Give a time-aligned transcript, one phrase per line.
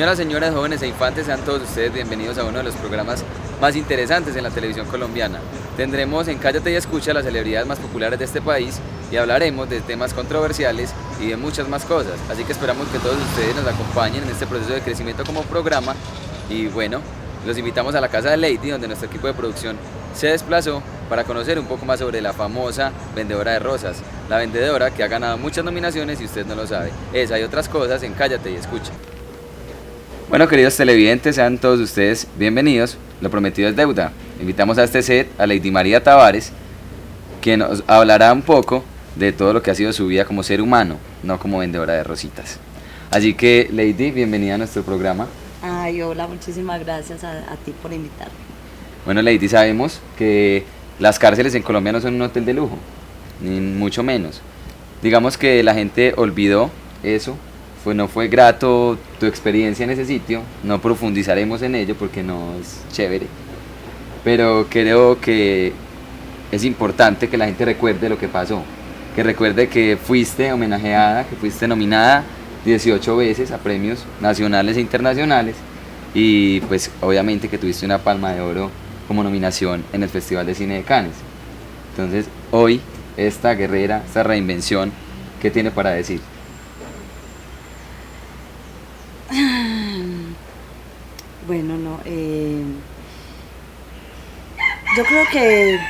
[0.00, 3.22] Señoras, señoras, jóvenes e infantes, sean todos ustedes bienvenidos a uno de los programas
[3.60, 5.40] más interesantes en la televisión colombiana.
[5.76, 8.80] Tendremos en Cállate y Escucha las celebridades más populares de este país
[9.12, 12.14] y hablaremos de temas controversiales y de muchas más cosas.
[12.30, 15.94] Así que esperamos que todos ustedes nos acompañen en este proceso de crecimiento como programa
[16.48, 17.02] y bueno,
[17.46, 19.76] los invitamos a la casa de Lady donde nuestro equipo de producción
[20.14, 23.98] se desplazó para conocer un poco más sobre la famosa vendedora de rosas,
[24.30, 26.90] la vendedora que ha ganado muchas nominaciones y usted no lo sabe.
[27.12, 28.92] Esa y otras cosas en Cállate y Escucha.
[30.30, 32.96] Bueno, queridos televidentes, sean todos ustedes bienvenidos.
[33.20, 34.12] Lo prometido es deuda.
[34.40, 36.52] Invitamos a este set a Lady María Tavares,
[37.40, 38.84] que nos hablará un poco
[39.16, 42.04] de todo lo que ha sido su vida como ser humano, no como vendedora de
[42.04, 42.60] rositas.
[43.10, 45.26] Así que, Lady, bienvenida a nuestro programa.
[45.62, 48.32] Ay, hola, muchísimas gracias a, a ti por invitarme.
[49.04, 50.62] Bueno, Lady, sabemos que
[51.00, 52.78] las cárceles en Colombia no son un hotel de lujo,
[53.40, 54.42] ni mucho menos.
[55.02, 56.70] Digamos que la gente olvidó
[57.02, 57.36] eso
[57.82, 62.54] pues no fue grato tu experiencia en ese sitio, no profundizaremos en ello porque no
[62.60, 63.26] es chévere,
[64.22, 65.72] pero creo que
[66.52, 68.62] es importante que la gente recuerde lo que pasó,
[69.16, 72.24] que recuerde que fuiste homenajeada, que fuiste nominada
[72.64, 75.56] 18 veces a premios nacionales e internacionales
[76.12, 78.70] y pues obviamente que tuviste una palma de oro
[79.08, 81.14] como nominación en el Festival de Cine de Cannes.
[81.90, 82.80] Entonces hoy
[83.16, 84.92] esta guerrera, esta reinvención,
[85.40, 86.20] ¿qué tiene para decir?
[91.46, 91.98] Bueno, no.
[92.04, 92.62] Eh,
[95.00, 95.80] yo creo que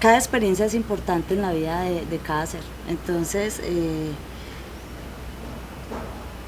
[0.00, 2.62] cada experiencia es importante en la vida de, cada ser.
[2.88, 4.12] Entonces, eh,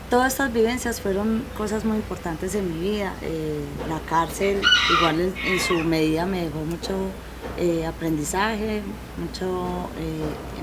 [0.08, 3.12] todas estas vivencias fueron cosas muy importantes en mi vida.
[3.20, 3.60] Eh,
[3.90, 4.62] la cárcel,
[4.96, 6.94] igual en, su medida, me dejó mucho
[7.86, 8.82] aprendizaje,
[9.18, 9.90] mucho,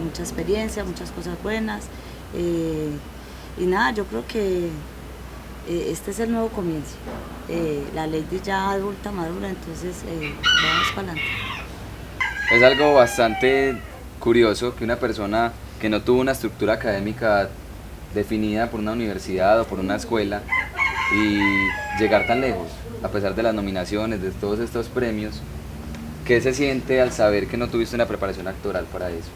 [0.03, 1.83] mucha experiencia, muchas cosas buenas.
[2.35, 4.71] y nada, yo creo que
[5.67, 6.95] este es el nuevo comienzo.
[7.49, 11.21] Eh, la ley de ya adulta, madura, entonces eh, vamos para adelante.
[12.51, 13.77] Es algo bastante
[14.19, 17.49] curioso que una persona que no tuvo una estructura académica
[18.13, 20.41] definida por una universidad o por una escuela
[21.15, 21.39] y
[21.99, 22.67] llegar tan lejos,
[23.01, 25.41] a pesar de las nominaciones, de todos estos premios,
[26.25, 29.29] ¿qué se siente al saber que no tuviste una preparación actoral para eso?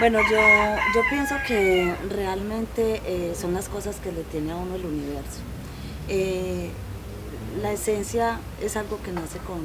[0.00, 0.38] Bueno, yo,
[0.94, 5.40] yo pienso que realmente eh, son las cosas que le tiene a uno el universo.
[6.08, 6.70] Eh,
[7.60, 9.60] la esencia es algo que nace con,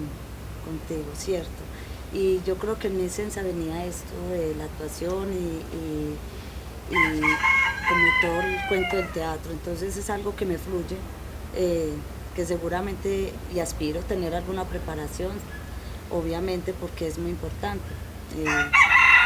[0.65, 1.63] contigo, ¿cierto?
[2.11, 6.15] Y yo creo que en mi esencia venía esto de la actuación y,
[7.87, 9.53] como todo el cuento del teatro.
[9.53, 10.97] Entonces es algo que me fluye,
[11.55, 11.93] eh,
[12.35, 15.31] que seguramente y aspiro tener alguna preparación,
[16.11, 17.85] obviamente porque es muy importante.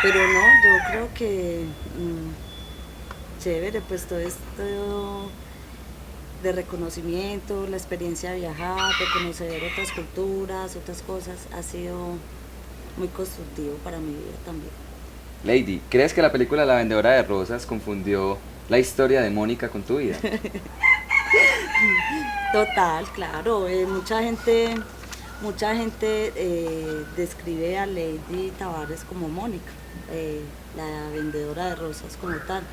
[0.02, 1.66] Pero no, yo creo que
[1.98, 5.30] mm, chévere, pues todo esto
[6.42, 12.16] de reconocimiento, la experiencia de viajar, de conocer otras culturas, otras cosas, ha sido
[12.98, 14.72] muy constructivo para mi vida también.
[15.44, 18.38] Lady, ¿crees que la película La vendedora de rosas confundió
[18.70, 20.18] la historia de Mónica con tu vida?
[22.54, 23.68] Total, claro.
[23.68, 24.76] Eh, mucha gente,
[25.42, 29.72] mucha gente eh, describe a Lady Tavares como Mónica.
[30.12, 30.42] Eh,
[30.76, 32.64] la vendedora de rosas como tal.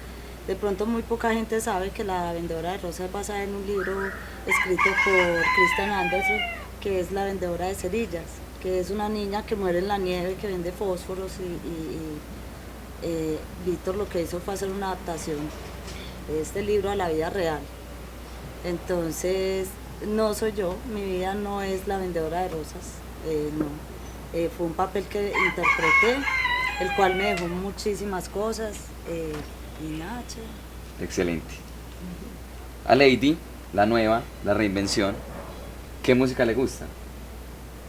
[0.47, 3.67] De pronto muy poca gente sabe que la vendedora de rosas es basada en un
[3.67, 4.07] libro
[4.47, 6.39] escrito por Christian Anderson,
[6.81, 8.25] que es la vendedora de cerillas,
[8.63, 13.97] que es una niña que muere en la nieve, que vende fósforos y, eh, Víctor
[13.97, 15.37] lo que hizo fue hacer una adaptación
[16.29, 17.61] de este libro a la vida real.
[18.65, 19.69] Entonces,
[20.07, 22.95] no soy yo, mi vida no es la vendedora de rosas,
[23.27, 23.67] eh, no.
[24.57, 26.25] fue un papel que interpreté
[26.81, 28.77] el cual me dejó muchísimas cosas
[29.09, 29.33] eh,
[29.83, 30.23] y nada,
[31.01, 31.55] Excelente.
[32.87, 33.37] A Lady,
[33.73, 35.15] la nueva, la reinvención,
[36.03, 36.87] ¿qué música le gusta?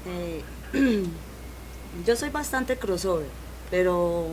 [0.05, 0.41] Eh,
[2.05, 3.27] yo soy bastante crossover,
[3.69, 4.27] pero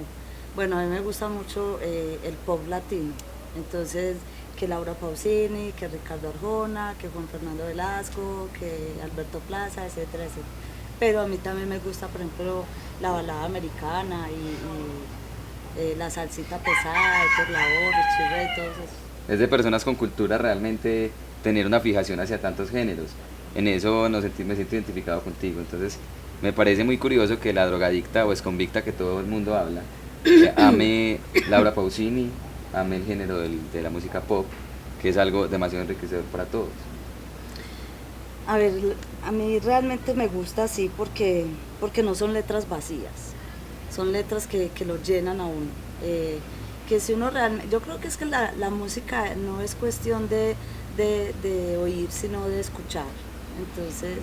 [0.56, 3.12] bueno, a mí me gusta mucho eh, el pop latino.
[3.56, 4.17] Entonces,
[4.56, 10.63] que Laura Pausini, que Ricardo Arjona, que Juan Fernando Velasco, que Alberto Plaza, etcétera, etcétera.
[11.00, 12.64] Pero a mí también me gusta, por ejemplo,
[13.00, 18.94] la balada americana y, eh, la salsita pesada, por la voz, el y todo eso.
[19.29, 21.11] Es de personas con cultura realmente
[21.43, 23.11] tener una fijación hacia tantos géneros.
[23.55, 24.20] En eso me
[24.55, 25.61] siento identificado contigo.
[25.61, 25.99] Entonces,
[26.43, 29.82] me parece muy curioso que la drogadicta o convicta que todo el mundo habla,
[30.56, 31.19] ame
[31.49, 32.31] Laura Pausini,
[32.73, 34.47] ame el género de la música pop,
[35.00, 36.69] que es algo demasiado enriquecedor para todos.
[38.46, 41.46] A ver, a mí realmente me gusta así porque,
[41.81, 43.32] porque no son letras vacías,
[43.94, 45.70] son letras que, lo llenan a uno.
[46.02, 46.38] Eh,
[46.88, 50.29] que si uno realmente, yo creo que es que la, la música no es cuestión
[50.29, 50.56] de,
[50.99, 53.06] de, de, oír, sino de escuchar.
[53.58, 54.19] Entonces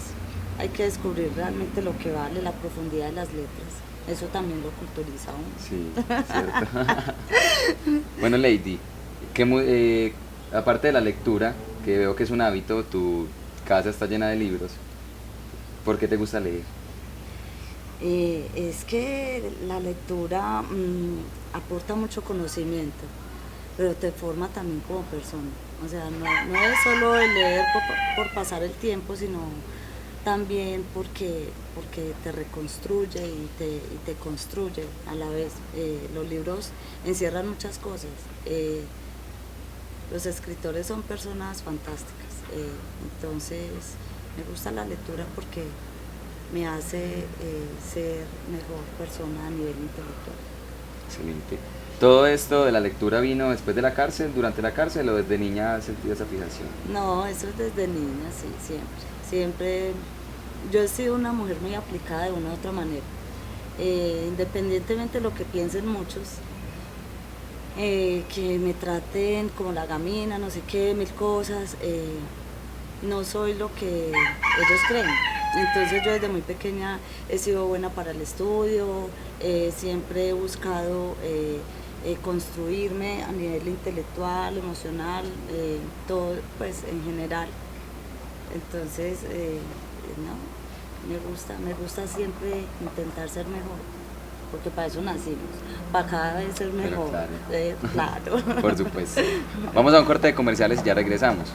[0.59, 3.81] hay que descubrir realmente lo que vale, la profundidad de las letras.
[4.07, 5.47] Eso también lo culturiza a uno.
[5.57, 5.91] Sí,
[6.31, 8.01] cierto.
[8.19, 8.77] bueno, Lady,
[9.33, 10.13] que, eh,
[10.53, 13.27] aparte de la lectura, que veo que es un hábito, tu
[13.65, 14.71] casa está llena de libros,
[15.85, 16.63] ¿por qué te gusta leer?
[18.01, 21.19] Eh, es que la lectura mm,
[21.53, 23.03] aporta mucho conocimiento,
[23.77, 25.49] pero te forma también como persona.
[25.85, 27.65] O sea, no, es solo el leer
[28.15, 29.39] por, pasar el tiempo, sino
[30.23, 35.53] también porque, porque te reconstruye y te, construye a la vez.
[35.75, 36.69] Eh, los libros
[37.05, 38.09] encierran muchas cosas.
[38.45, 38.83] Eh,
[40.11, 42.20] los escritores son personas fantásticas.
[43.15, 43.69] Entonces,
[44.37, 45.63] me gusta la lectura porque
[46.53, 47.25] me hace eh,
[47.93, 50.35] ser mejor persona a nivel intelectual.
[51.07, 51.57] Excelente.
[51.99, 55.37] ¿Todo esto de la lectura vino después de la cárcel, durante la cárcel o desde
[55.37, 56.67] niña has sentido esa fijación?
[56.91, 58.89] No, eso es desde niña, sí, siempre.
[59.29, 59.91] Siempre,
[60.71, 63.03] yo he sido una mujer muy aplicada de una u otra manera.
[63.77, 66.23] Eh, independientemente de lo que piensen muchos,
[67.77, 71.77] eh, que me traten como la gamina, no sé qué, mil cosas,
[73.01, 75.07] no soy lo que ellos creen.
[75.55, 76.99] Entonces yo desde muy pequeña
[77.29, 79.09] he sido buena para el estudio,
[79.41, 81.59] eh, siempre he buscado eh,
[82.05, 85.25] eh, construirme a nivel intelectual, emocional,
[86.07, 87.49] todo pues en general.
[88.53, 89.19] Entonces,
[90.17, 93.79] no, me gusta, me gusta siempre intentar ser mejor,
[94.51, 95.37] porque para eso nacimos,
[95.91, 97.11] para cada vez ser mejor.
[97.93, 98.41] claro.
[98.61, 99.21] Por supuesto.
[99.73, 101.49] Vamos a un corte de comerciales y ya regresamos.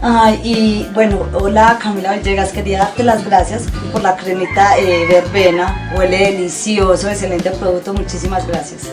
[0.00, 5.92] Ay, y bueno, hola Camila Villegas, quería darte las gracias por la cremita eh, verbena,
[5.96, 8.92] huele delicioso, excelente producto, muchísimas gracias.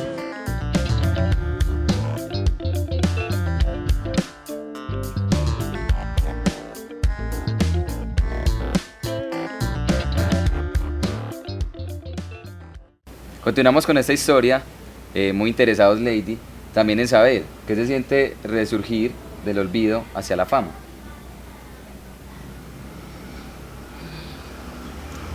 [13.43, 14.63] Continuamos con esta historia,
[15.13, 16.39] eh, muy interesados Lady,
[16.73, 19.11] también en saber qué se siente resurgir
[19.45, 20.84] del olvido hacia la fama.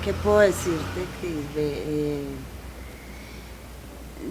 [0.04, 1.04] ¿Qué puedo decirte?
[1.20, 2.24] Que eh,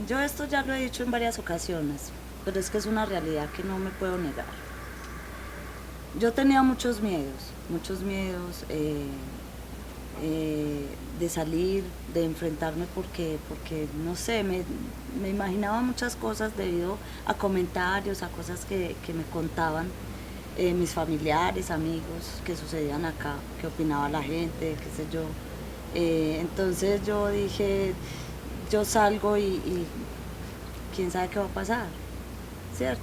[0.08, 2.10] yo esto ya lo he dicho en varias ocasiones,
[2.44, 4.48] pero es que es una realidad que no me puedo negar.
[6.20, 9.06] Yo tenía muchos miedos, muchos miedos eh,
[10.24, 10.88] eh,
[11.20, 11.84] de salir,
[12.16, 14.64] de enfrentarme porque, porque no sé, me,
[15.30, 19.88] imaginaba muchas cosas debido a comentarios, a cosas que, me contaban
[20.58, 25.22] mis familiares, amigos, que sucedían acá, que opinaba la gente, qué sé yo.
[25.96, 27.94] Eh, entonces yo dije,
[28.72, 29.86] yo salgo y,
[30.96, 31.86] quién sabe qué va a pasar,
[32.78, 33.02] ¿cierto?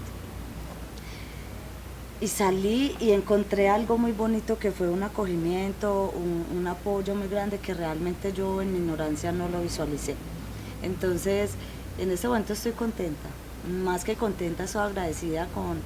[2.20, 6.12] Y salí y encontré algo muy bonito que fue un acogimiento,
[6.54, 10.14] un, apoyo muy grande que realmente yo en mi ignorancia no lo visualicé.
[10.82, 11.52] Entonces,
[11.98, 13.28] en este momento estoy contenta,
[13.82, 15.78] más que contenta, estoy agradecida con,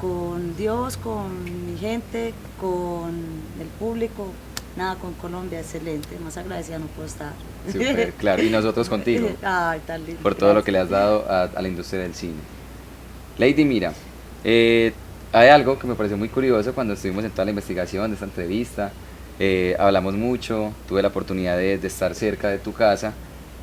[0.00, 3.12] con Dios, con mi gente, con
[3.60, 4.28] el público,
[4.76, 7.32] nada con Colombia, excelente, más agradecida no puedo estar.
[7.70, 9.28] Super, claro, y nosotros contigo.
[9.42, 10.22] Ay, tan lindo.
[10.22, 12.34] Por todo lo que le has dado a, la industria del cine.
[13.38, 13.92] Lady, mira,
[14.42, 14.92] eh,
[15.32, 18.26] hay algo que me pareció muy curioso cuando estuvimos en toda la investigación de esta
[18.26, 18.92] entrevista.
[19.38, 23.12] Eh, hablamos mucho, tuve la oportunidad de, estar cerca de tu casa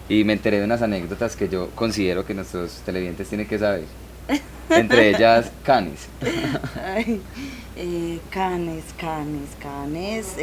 [0.09, 3.85] y me enteré de unas anécdotas que yo considero que nuestros televidentes tienen que saber.
[4.69, 6.07] Entre ellas, Canis.
[7.75, 10.35] Eh, canes, Canes, Canes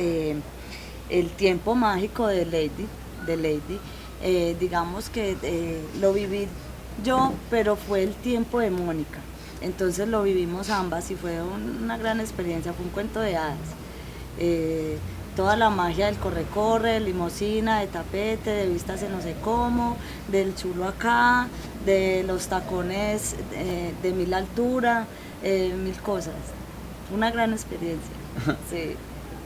[1.09, 2.87] el tiempo mágico de Lady,
[3.27, 3.81] de Lady,
[4.23, 6.49] eh, digamos que eh, lo viví
[7.05, 9.21] yo, pero fue el tiempo de Mónica.
[9.61, 13.57] Entonces lo vivimos ambas y fue una gran experiencia, fue un cuento de hadas.
[14.38, 14.99] Eh,
[15.37, 19.97] toda la magia del corre-corre, limosina, de tapete, de vistas en no sé cómo,
[20.29, 21.49] del chulo acá,
[21.85, 23.37] de los tacones
[24.03, 25.07] de mil altura,
[25.43, 26.35] mil cosas.
[27.15, 28.15] Una gran experiencia.
[28.71, 28.97] Sí.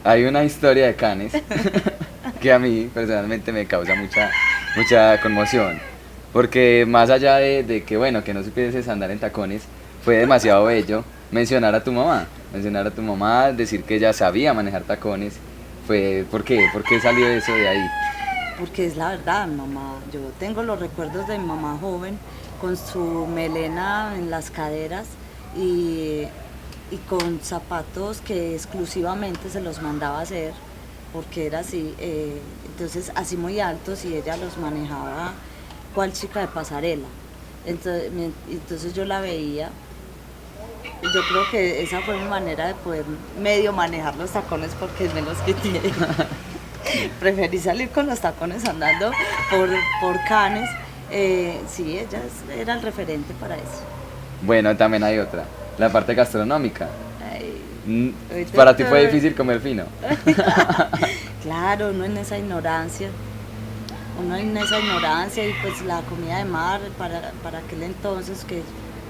[0.05, 1.31] Hay una historia de Canes
[2.41, 4.29] que a mí personalmente me causa mucha,
[4.75, 5.79] mucha conmoción.
[6.33, 9.63] Porque más allá de, que, bueno, que no supieses andar en tacones,
[10.03, 12.27] fue demasiado bello mencionar a tu mamá.
[12.51, 15.35] Mencionar a tu mamá, decir que ella sabía manejar tacones.
[15.87, 16.67] Fue, ¿Por qué?
[16.73, 17.87] ¿Por qué salió eso de ahí?
[18.59, 19.95] Porque es la verdad, mamá.
[20.11, 22.17] Yo tengo los recuerdos de mi mamá joven
[22.59, 25.07] con su melena en las caderas
[25.55, 26.23] y
[26.91, 30.53] y con zapatos que exclusivamente se los mandaba hacer,
[31.11, 35.33] porque era así, eh, entonces así muy altos y ella los manejaba
[35.93, 37.07] cual chica de pasarela.
[37.65, 38.11] Entonces,
[38.49, 39.69] entonces yo la veía
[41.01, 43.05] yo creo que esa fue mi manera de poder
[43.39, 45.81] medio manejar los tacones porque menos que tiene.
[47.19, 49.11] Preferí salir con los tacones andando
[49.49, 49.69] por,
[50.01, 50.69] por canes.
[51.11, 52.21] Eh, sí, ella
[52.57, 53.83] era el referente para eso.
[54.41, 55.45] Bueno, también hay otra,
[55.77, 56.87] la parte gastronómica.
[57.85, 58.09] Mm,
[58.55, 59.83] para ti fue difícil comer fino.
[61.43, 63.09] claro, uno en esa ignorancia,
[64.23, 68.61] uno en esa ignorancia y pues la comida de mar para, para aquel entonces que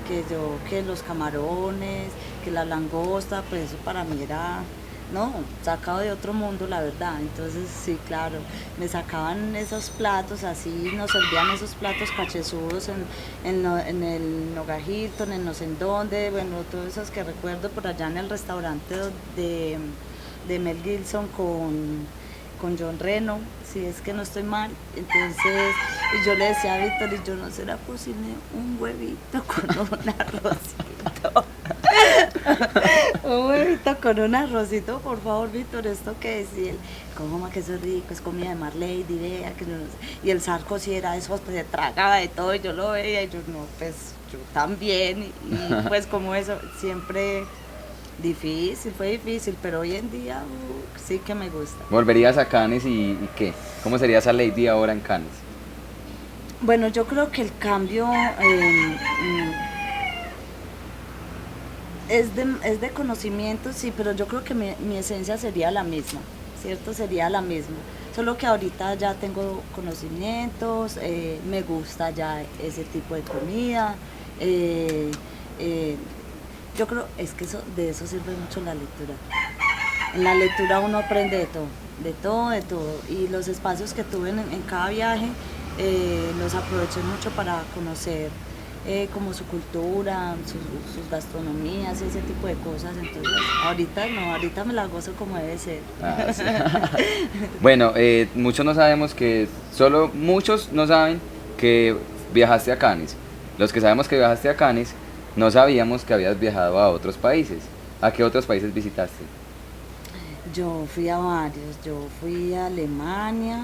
[0.04, 2.12] que yo, que los camarones,
[2.44, 4.60] que la langosta, pues eso para mí era,
[5.14, 5.32] no,
[5.64, 7.22] sacado de otro mundo, la verdad.
[7.22, 8.40] Entonces, sí, claro,
[8.80, 15.46] me sacaban esos platos así, nos servían esos platos cachezudos en, en, el Nogajilton, en
[15.46, 18.96] no sé en dónde, bueno, todos esos que recuerdo por allá en el restaurante
[19.36, 19.78] de,
[20.48, 22.08] de Mel Gilson con
[22.64, 23.40] con John Reno,
[23.70, 24.72] si es que no estoy mal.
[24.96, 25.76] Entonces
[26.26, 31.46] yo le decía a Víctor, y yo no será posible un huevito con un arrocito.
[33.24, 36.48] un huevito con un arrocito, por favor, Víctor, ¿esto qué es?
[36.58, 36.78] Y él,
[37.18, 38.08] ¿cómo que eso es rico?
[38.12, 39.78] Es comida de Marley, idea, que no
[40.24, 43.24] Y el sarco si era eso, pues se tragaba de todo, y yo lo veía,
[43.24, 43.96] y yo, no, pues
[44.32, 45.24] yo también.
[45.24, 45.34] y
[45.88, 47.46] pues como eso, siempre
[48.22, 51.84] Difícil, fue difícil, pero hoy en día uh, sí que me gusta.
[51.90, 53.54] ¿Volverías a Cannes y, qué?
[53.84, 55.32] ¿Cómo sería esa Lady ahora en Cannes?
[56.62, 59.73] Bueno, yo creo que el cambio mm,
[62.10, 66.20] es, de, es de conocimiento, sí, pero yo creo que mi, esencia sería la misma,
[66.62, 66.94] ¿cierto?
[66.94, 67.78] Sería la misma.
[68.16, 73.96] Solo que ahorita ya tengo conocimientos, eh, me gusta ya ese tipo de comida.
[74.40, 75.10] Eh,
[75.60, 75.96] eh,
[76.78, 79.14] yo creo, es que eso, de eso sirve mucho la lectura.
[80.14, 81.68] En la lectura uno aprende de todo,
[82.04, 83.00] de todo, de todo.
[83.10, 85.28] Y los espacios que tuve en, cada viaje
[86.40, 88.30] los aproveché mucho para conocer
[88.86, 92.92] eh, como su cultura, sus gastronomías y ese tipo de cosas.
[92.98, 93.32] Entonces,
[93.64, 95.80] ahorita no, ahorita me la gozo como debe ser.
[96.02, 96.28] Ah,
[97.62, 101.22] bueno, eh, muchos no sabemos que, solo muchos no saben
[101.58, 101.96] que
[102.34, 103.16] viajaste a Cannes.
[103.58, 104.94] Los que sabemos que viajaste a Cannes
[105.36, 107.60] no sabíamos que habías viajado a otros países.
[108.02, 109.24] ¿A qué otros países visitaste?
[110.54, 111.82] Yo fui a varios.
[111.86, 113.64] Yo fui a Alemania,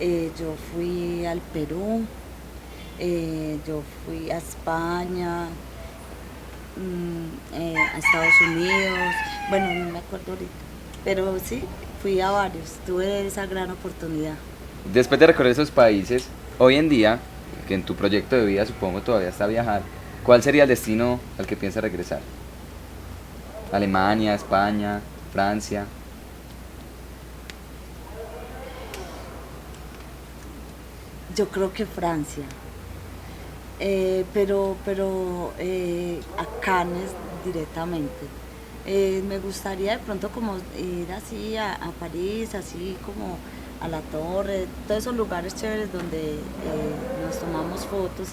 [0.00, 2.06] eh, yo fui al Perú,
[2.98, 5.46] eh, yo fui a España,
[6.76, 8.98] mm, eh, a Estados Unidos.
[9.50, 10.50] Bueno, no me acuerdo ahorita.
[11.04, 11.62] Pero sí,
[12.02, 12.72] fui a varios.
[12.86, 14.34] Tuve esa gran oportunidad.
[14.92, 17.18] Después de recorrer esos países, hoy en día,
[17.68, 19.82] que en tu proyecto de vida supongo todavía está viajar,
[20.24, 22.20] ¿Cuál sería el destino al que piensa regresar?
[23.70, 25.02] Alemania, España,
[25.34, 25.84] Francia.
[31.36, 32.44] Yo creo que Francia.
[33.80, 37.10] Eh, pero pero eh, a Cannes
[37.44, 38.26] directamente.
[38.86, 43.38] Eh, me gustaría de pronto como ir así a, París, así como
[43.80, 46.38] a la torre, todos esos lugares chéveres donde
[47.24, 48.28] nos tomamos fotos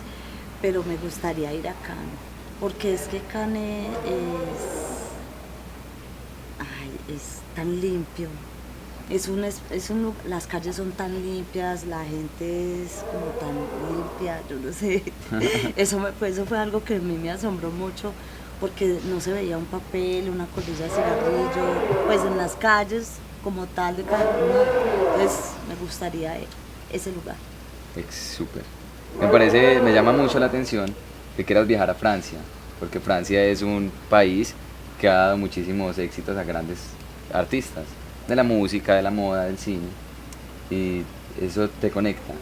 [0.61, 2.19] pero me gustaría ir a Cannes,
[2.59, 4.61] porque es que Cannes es,
[7.15, 8.29] es tan limpio.
[9.11, 13.53] Es un, es un, las calles son tan limpias, la gente es como tan
[13.93, 15.03] limpia, yo no sé.
[15.75, 18.13] eso, me, pues, eso fue algo que a mí me asombró mucho
[18.61, 23.13] porque no se veía un papel, una colilla de cigarrillo, pues en las calles
[23.43, 26.37] como tal de cada Entonces me gustaría
[26.93, 27.35] ese lugar.
[27.95, 28.63] Es súper.
[29.19, 30.93] Me parece, me llama mucho la atención
[31.35, 32.37] que quieras viajar a Francia,
[32.79, 34.53] porque Francia es un país
[34.99, 36.79] que ha dado muchísimos éxitos a grandes
[37.33, 37.83] artistas,
[38.27, 39.87] de la música, de la moda, del cine,
[40.69, 41.03] y
[41.41, 42.33] eso te conecta.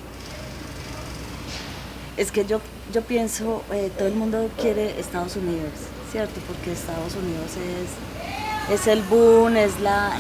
[2.18, 2.60] Es que yo,
[2.94, 5.72] yo pienso, eh, todo el mundo quiere Estados Unidos,
[6.12, 6.40] ¿cierto?
[6.48, 7.52] Porque Estados Unidos
[8.70, 10.12] es, es el boom, es la,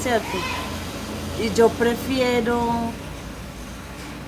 [0.00, 0.38] ¿cierto?
[1.42, 2.92] Y yo prefiero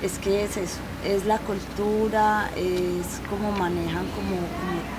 [0.03, 4.37] es que es eso, es la cultura, es cómo manejan como,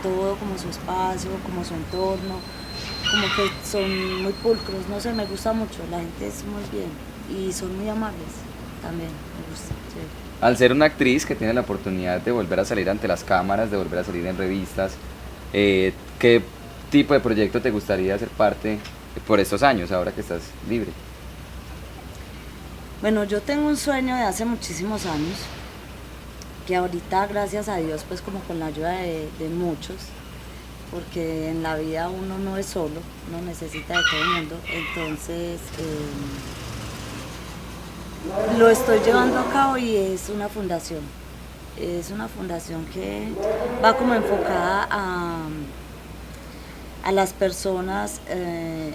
[0.02, 2.40] todo, como su espacio, como su entorno,
[3.14, 6.90] como que son muy pulcros, no sé, me gusta mucho, la gente es muy bien
[7.30, 8.18] y son muy amables
[8.82, 9.72] también, me gusta.
[10.42, 13.70] Al ser una actriz que tiene la oportunidad de volver a salir ante las cámaras,
[13.70, 14.94] de volver a salir en revistas,
[15.54, 16.42] eh, ¿qué
[16.90, 18.80] tipo de proyecto te gustaría ser parte
[19.28, 20.90] por estos años, ahora que estás libre?
[23.00, 25.38] Bueno, yo tengo un sueño de hace muchísimos años,
[26.66, 29.98] que ahorita, gracias a Dios, pues como con la ayuda de, muchos,
[30.94, 35.60] porque en la vida uno no es solo, uno necesita de todo el mundo, entonces
[35.80, 36.30] em,
[38.60, 41.02] lo estoy llevando a cabo y es una fundación,
[41.80, 43.30] es una fundación que
[43.84, 45.48] va como enfocada a,
[47.04, 48.94] a las personas eh,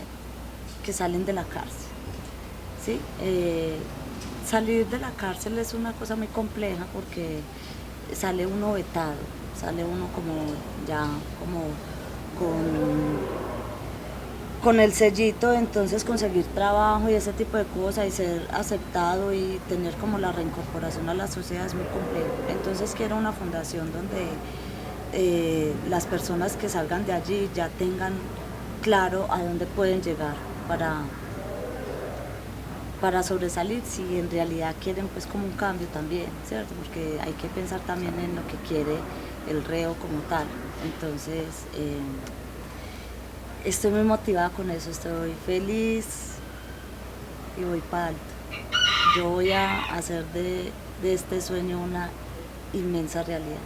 [0.84, 1.88] que salen de la cárcel.
[2.84, 3.00] ¿sí?
[3.20, 3.76] Eh,
[4.48, 7.40] salir de la cárcel es una cosa muy compleja porque
[8.14, 9.16] sale uno vetado,
[9.58, 10.34] sale uno como
[10.86, 11.06] ya
[11.40, 11.60] como
[12.38, 13.18] con,
[14.62, 19.60] con el sellito, entonces conseguir trabajo y ese tipo de cosas y ser aceptado y
[19.68, 22.34] tener como la reincorporación a la sociedad es muy complejo.
[22.48, 24.28] Entonces quiero una fundación donde
[25.12, 28.12] eh, las personas que salgan de allí ya tengan
[28.82, 30.34] claro a dónde pueden llegar
[30.68, 31.00] para,
[33.00, 36.74] para sobresalir si en realidad quieren pues como un cambio también, ¿cierto?
[36.74, 38.98] Porque hay que pensar también en lo que quiere
[39.49, 40.47] el reo como tal.
[40.85, 41.99] Entonces, eh,
[43.64, 46.07] estoy muy motivada con eso, estoy feliz
[47.59, 48.21] y voy para alto.
[49.16, 50.71] Yo voy a hacer de,
[51.02, 52.11] este sueño una
[52.73, 53.59] inmensa realidad.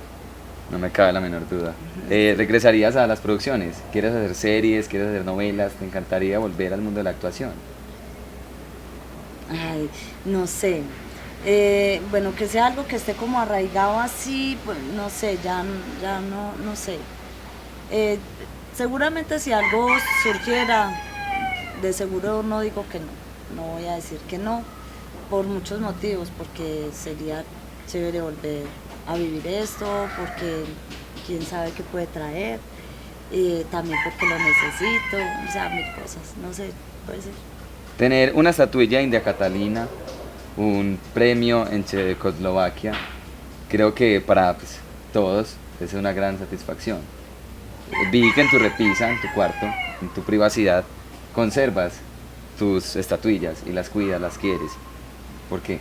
[0.70, 1.74] No me cabe la menor duda.
[2.08, 3.76] Eh, ¿Regresarías a las producciones?
[3.92, 4.88] ¿Quieres hacer series?
[4.88, 5.72] ¿Quieres hacer novelas?
[5.72, 7.50] ¿Te encantaría volver al mundo de la actuación?
[9.50, 9.90] Ay,
[10.24, 10.82] no sé.
[11.44, 15.64] Eh, bueno, que sea algo que esté como arraigado así, pues no sé, ya,
[16.00, 16.98] ya no, no sé.
[17.90, 18.18] Eh,
[18.76, 19.88] seguramente si algo
[20.22, 20.92] surgiera,
[21.82, 23.06] de seguro no digo que no,
[23.56, 24.62] no voy a decir que no,
[25.30, 27.44] por muchos motivos, porque sería
[27.90, 28.64] chévere volver
[29.08, 30.64] a vivir esto, porque
[31.26, 32.60] quién sabe qué puede traer,
[33.72, 35.16] también porque lo necesito,
[35.48, 36.70] o sea, mil cosas, no sé,
[37.04, 37.32] puede ser.
[37.98, 39.88] Tener una estatuilla India Catalina
[40.56, 42.92] un premio en Checoslovaquia,
[43.68, 44.78] creo que para pues,
[45.12, 47.00] todos es una gran satisfacción.
[48.10, 49.66] Vi que en tu repisa, en tu cuarto,
[50.00, 50.84] en tu privacidad,
[51.34, 51.94] conservas
[52.58, 54.72] tus estatuillas y las cuidas, las quieres.
[55.48, 55.78] ¿Por qué?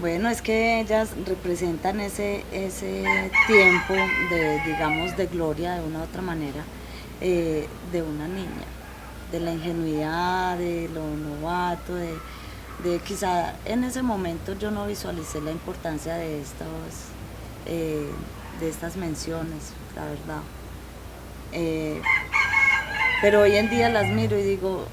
[0.00, 3.04] Bueno, es que ellas representan ese, ese
[3.46, 3.94] tiempo
[4.30, 6.64] de, digamos, de gloria de una u otra manera
[7.20, 8.66] eh, de una niña,
[9.30, 12.14] de la ingenuidad, de lo novato, de,
[12.82, 16.66] de quizá en ese momento yo no visualicé la importancia de estos
[17.66, 18.10] eh,
[18.60, 20.42] de estas menciones, la verdad.
[21.52, 22.00] Eh,
[23.22, 24.86] pero hoy en día las miro y digo,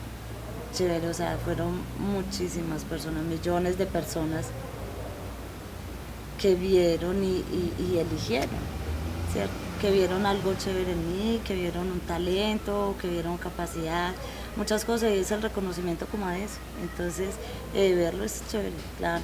[0.74, 4.48] chévere, o sea, fueron muchísimas personas, millones de personas
[6.40, 7.44] que vieron y,
[7.80, 8.50] y eligieron,
[9.34, 9.54] ¿cierto?
[9.82, 14.14] Que vieron algo chévere en mí, que vieron un talento, que vieron capacidad,
[14.58, 16.58] muchas cosas y es el reconocimiento como a eso.
[16.82, 17.36] Entonces,
[17.74, 19.24] eh, verlo es chévere, claro.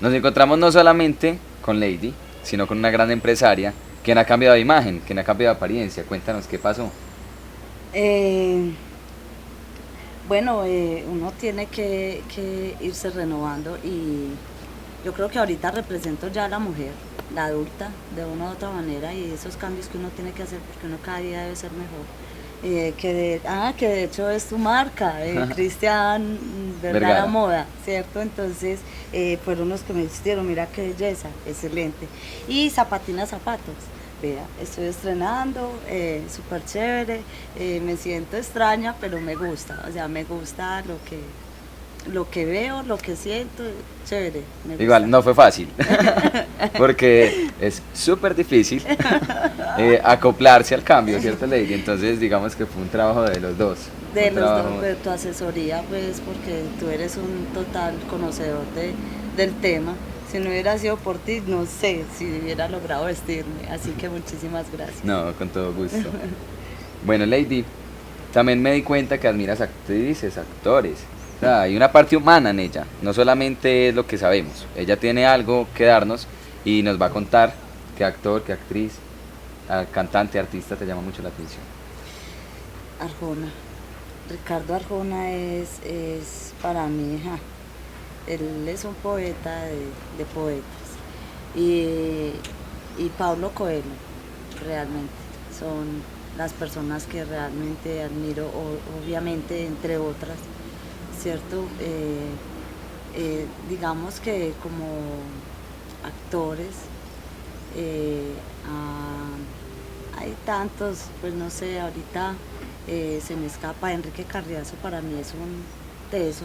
[0.00, 3.72] Nos encontramos no solamente con Lady, sino con una gran empresaria
[4.02, 6.04] quien ha cambiado de imagen, quien ha cambiado de apariencia.
[6.04, 6.90] Cuéntanos qué pasó.
[7.94, 8.72] Eh,
[10.28, 14.28] bueno, eh, uno tiene que, irse renovando y
[15.04, 16.92] yo creo que ahorita represento ya a la mujer,
[17.34, 20.58] la adulta, de una u otra manera y esos cambios que uno tiene que hacer
[20.60, 22.04] porque uno cada día debe ser mejor.
[22.62, 26.38] Eh, que, de, ah, que de hecho es tu marca, eh, Cristian
[26.80, 28.22] Vergara Moda, ¿cierto?
[28.22, 28.80] Entonces
[29.12, 32.06] eh, fueron los que me hicieron, mira qué belleza, excelente.
[32.48, 33.74] Y Zapatina Zapatos,
[34.22, 37.22] vea, estoy estrenando, eh, súper chévere,
[37.82, 41.20] me siento extraña, pero me gusta, o sea, me gusta lo que,
[42.12, 43.62] lo que veo, lo que siento,
[44.06, 44.42] chévere.
[44.78, 45.68] Igual, no fue fácil,
[46.78, 48.82] porque es súper difícil
[49.78, 51.74] eh, acoplarse al cambio, ¿cierto, Lady?
[51.74, 53.78] Entonces, digamos que fue un trabajo de los dos.
[54.14, 58.92] De los dos, de tu asesoría, pues, porque tú eres un total conocedor de,
[59.36, 59.94] del tema.
[60.30, 63.68] Si no hubiera sido por ti, no sé si hubiera logrado vestirme.
[63.70, 65.04] Así que muchísimas gracias.
[65.04, 66.10] No, con todo gusto.
[67.04, 67.64] bueno, Lady,
[68.32, 70.98] también me di cuenta que admiras actrices, actores
[71.42, 74.66] hay una parte humana en ella, no solamente es lo que sabemos.
[74.76, 76.26] Ella tiene algo que darnos
[76.64, 77.54] y nos va a contar
[77.96, 78.92] qué actor, qué actriz,
[79.92, 81.62] cantante, artista te llama mucho la atención.
[83.00, 83.48] Arjona.
[84.30, 87.38] Ricardo Arjona es, es para mí, hija.
[88.26, 90.64] él es un poeta de, poetas.
[91.54, 92.32] Y,
[92.96, 93.82] y Pablo Coelho,
[94.64, 95.12] realmente,
[95.58, 96.02] son
[96.38, 98.50] las personas que realmente admiro,
[99.02, 100.38] obviamente, entre otras
[101.24, 101.64] ¿cierto?
[101.80, 102.28] Eh,
[103.16, 104.84] eh, digamos que como
[106.04, 106.74] actores
[107.74, 108.34] eh,
[110.18, 112.34] hay tantos, pues no sé, ahorita
[112.86, 115.62] se me escapa, Enrique Carriazo para mí es un
[116.10, 116.44] teso,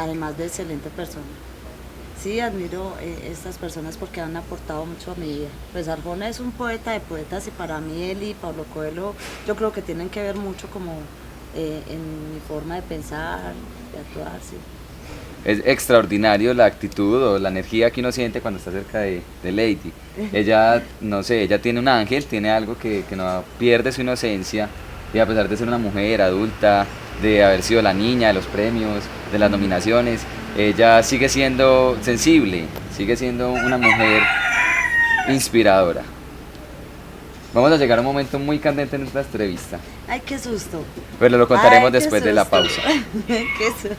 [0.00, 1.26] además de excelente persona.
[2.18, 2.94] sí admiro
[3.30, 5.48] estas personas porque han aportado mucho a mi vida.
[5.72, 9.14] Pues Arjona es un poeta de poetas y para mí él y Pablo Coelho
[9.46, 10.94] yo creo que tienen que ver mucho como
[11.54, 13.52] eh, en mi forma de pensar,
[13.92, 14.56] de actuar, sí.
[15.44, 19.52] Es extraordinario la actitud o la energía que uno siente cuando está cerca de, de
[19.52, 19.92] Lady.
[20.32, 24.68] Ella, no sé, ella tiene un ángel, tiene algo que, que no pierde su inocencia
[25.12, 26.86] y a pesar de ser una mujer adulta,
[27.22, 30.22] de haber sido la niña de los premios, de las nominaciones,
[30.56, 32.64] ella sigue siendo sensible,
[32.96, 34.22] sigue siendo una mujer
[35.28, 36.02] inspiradora.
[37.52, 39.78] Vamos a llegar a un momento muy candente en nuestra entrevista.
[40.08, 40.82] Ay, qué susto.
[41.18, 42.82] Pero lo contaremos Ay, después de la pausa.
[43.26, 43.96] qué susto.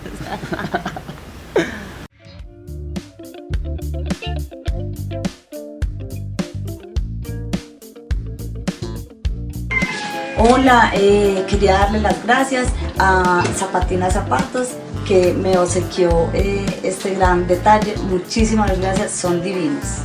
[10.38, 12.68] Hola, eh, quería darle las gracias
[13.00, 14.70] a Zapatina Zapatos
[15.08, 17.96] que me obsequió eh, este gran detalle.
[18.10, 20.02] Muchísimas gracias, son divinos.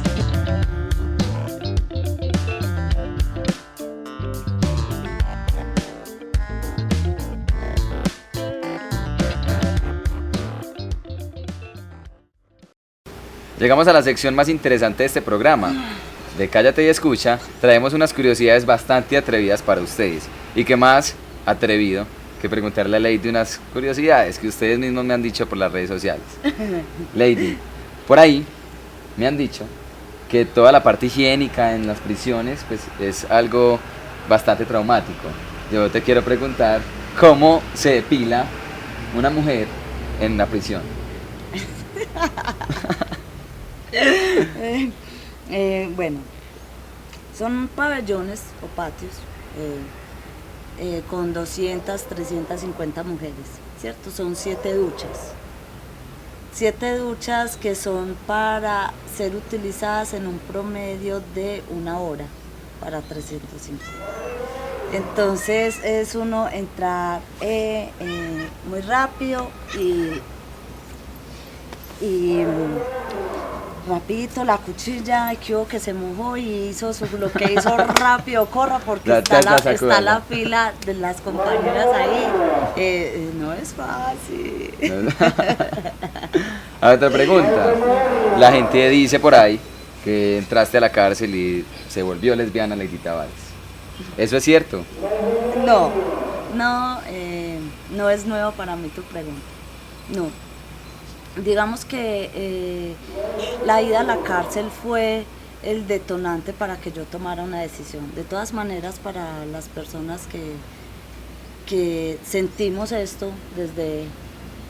[13.61, 15.71] Llegamos a la sección más interesante de este programa.
[16.39, 20.25] De Cállate y Escucha, traemos unas curiosidades bastante atrevidas para ustedes.
[20.55, 22.07] Y qué más atrevido
[22.41, 25.91] que preguntarle a Lady unas curiosidades que ustedes mismos me han dicho por las redes
[25.91, 26.25] sociales.
[27.15, 27.59] Lady,
[28.09, 28.47] por ahí
[29.19, 29.67] me han dicho
[30.31, 33.79] que toda la parte higiénica en las prisiones pues, es algo
[34.27, 35.29] bastante traumático.
[35.71, 36.81] Yo te quiero preguntar
[37.19, 38.47] cómo se depila
[39.15, 39.69] una mujer
[40.19, 40.81] en una prisión.
[45.53, 46.21] Eh, bueno,
[47.37, 49.11] son pabellones o patios
[49.59, 49.81] eh,
[50.79, 53.35] eh, con 200, 350 mujeres,
[53.81, 54.11] ¿cierto?
[54.11, 55.33] Son siete duchas.
[56.53, 62.27] Siete duchas que son para ser utilizadas en un promedio de una hora
[62.81, 63.85] para 350.
[64.93, 69.49] Entonces es uno entrar eh, eh, muy rápido
[69.79, 70.21] y,
[72.05, 72.45] y
[73.89, 78.47] rapidito la cuchilla, que hubo que se mojó y hizo su- lo que hizo rápido,
[78.47, 82.25] corra porque La- está, la- está fila de las compañeras ahí.
[82.77, 84.75] Eh, eh, no es fácil.
[86.81, 87.75] A otra pregunta.
[88.39, 89.61] La gente dice por ahí
[90.05, 93.33] que entraste a la cárcel y se volvió lesbiana Lady Tavares.
[94.17, 94.83] ¿Eso es cierto?
[95.67, 95.91] No,
[96.55, 97.59] no, eh,
[97.91, 99.43] no es nuevo para mí tu pregunta.
[100.15, 100.31] No.
[101.37, 102.95] Digamos que eh,
[103.65, 105.25] la ida a la cárcel fue
[105.63, 108.13] el detonante para que yo tomara una decisión.
[108.15, 110.55] De todas maneras, para las personas que,
[111.67, 114.07] que sentimos esto desde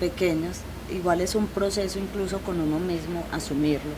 [0.00, 0.58] pequeños,
[0.90, 3.92] igual es un proceso incluso con uno mismo asumirlo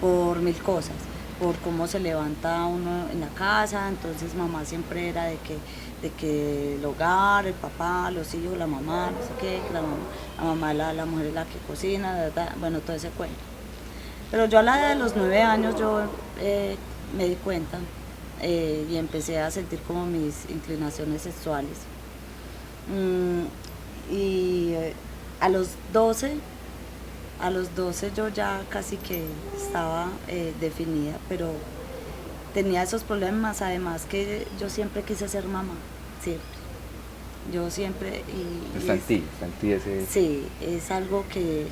[0.00, 0.94] por mil cosas,
[1.40, 5.56] por cómo se levanta uno en la casa, entonces mamá siempre era de que,
[6.02, 9.82] de que el hogar, el papá, los hijos, la mamá, no sé qué, la
[10.44, 12.30] mamá, la, la, mujer es la que cocina,
[12.60, 13.36] bueno, todo ese cuento.
[14.30, 16.02] Pero yo a la edad de los nueve años yo
[16.40, 16.76] eh,
[17.16, 17.78] me di cuenta
[18.42, 21.78] eh, y empecé a sentir como mis inclinaciones sexuales.
[22.88, 24.94] Mm, y eh,
[25.40, 26.36] a los 12,
[27.40, 29.24] a los 12 yo ya casi que
[29.56, 30.08] estaba
[30.60, 31.50] definida, pero
[32.56, 35.74] tenía esos problemas, además que yo siempre quise ser mamá,
[36.22, 36.56] siempre.
[37.52, 38.24] Yo siempre...
[38.28, 40.06] Y, y Está en es- ti, está en ti ese...
[40.06, 41.66] Sí, es algo que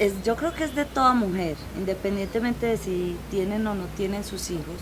[0.00, 4.24] es, yo creo que es de toda mujer, independientemente de si tienen o no tienen
[4.24, 4.80] sus hijos,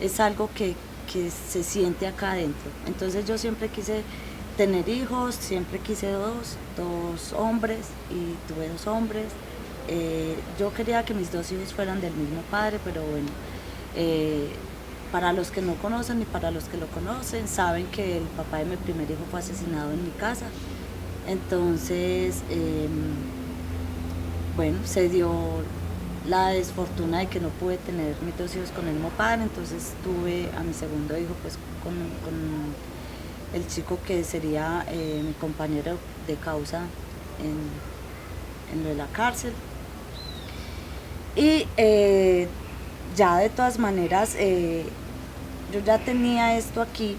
[0.00, 0.74] es algo que,
[1.12, 2.70] que se siente acá adentro.
[2.86, 4.02] Entonces yo siempre quise
[4.58, 9.26] tener hijos, siempre quise dos, dos hombres y tuve dos hombres.
[9.88, 13.30] Eh, yo quería que mis dos hijos fueran del mismo padre, pero bueno,
[13.96, 14.48] eh,
[15.12, 18.58] para los que no conocen y para los que lo conocen, saben que el papá
[18.58, 20.46] de mi primer hijo fue asesinado en mi casa.
[21.28, 23.14] Entonces, em,
[24.56, 25.30] bueno, se dio
[26.26, 29.92] la desfortuna de que no pude tener mis dos hijos con el mismo padre, entonces
[30.02, 31.94] tuve a mi segundo hijo pues con,
[32.24, 32.74] con
[33.54, 36.82] el chico que sería eh, mi compañero de causa
[37.38, 37.58] en,
[38.76, 39.52] en lo de la cárcel.
[41.36, 42.48] Y eh,
[43.16, 44.84] ya de todas maneras, eh,
[45.72, 47.16] yo ya tenía esto aquí,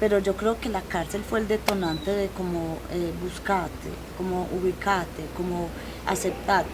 [0.00, 5.22] pero yo creo que la cárcel fue el detonante de como eh, buscarte, como ubicarte,
[5.36, 5.68] como
[6.06, 6.64] aceptar,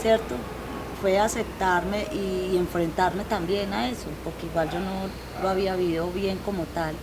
[0.00, 0.36] ¿cierto?
[1.00, 5.08] Fue aceptarme y, enfrentarme también a eso, porque igual yo no
[5.42, 6.94] lo había vivido bien como tal,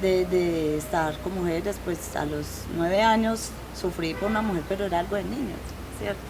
[0.00, 5.00] de, estar con mujeres, después a los nueve años sufrí por una mujer, pero era
[5.00, 5.60] algo de niños,
[6.00, 6.20] ¿cierto?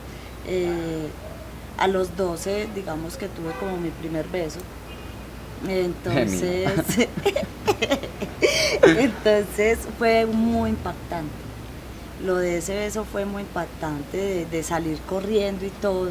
[0.47, 1.09] Eh,
[1.79, 4.59] A los 12, digamos que tuve como mi primer beso.
[5.69, 6.71] Entonces,
[8.83, 11.31] entonces fue muy impactante.
[12.25, 16.11] Lo de ese beso fue muy impactante, de, salir corriendo y todo,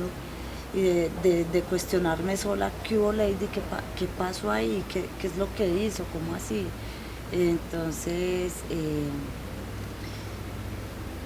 [0.74, 3.48] y de, cuestionarme sola, ¿qué hubo Lady?
[3.54, 3.62] ¿Qué,
[3.98, 4.84] qué pasó ahí?
[4.92, 6.04] ¿Qué, ¿Qué, es lo que hizo?
[6.12, 6.68] ¿Cómo así?
[7.32, 9.10] Entonces, eh,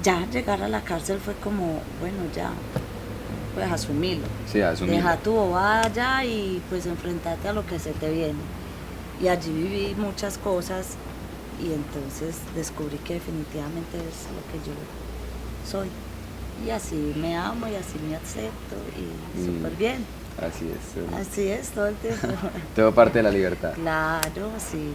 [0.04, 2.52] ya llegar a la cárcel fue como, bueno, ya,
[3.56, 4.26] pues asumilo.
[4.52, 4.98] Sí, asumilo.
[4.98, 8.40] Deja tu bobada y pues enfrentarte a lo que se te viene.
[9.22, 10.98] Y allí viví muchas cosas
[11.60, 14.76] y entonces descubrí que definitivamente es lo que yo
[15.70, 15.88] soy.
[16.66, 19.46] Y así me amo y así me acepto y mm.
[19.58, 20.06] súper bien.
[20.38, 21.28] Así es.
[21.28, 22.28] Así es, todo el tiempo.
[22.76, 23.74] todo parte de la libertad.
[23.74, 24.92] Claro, sí.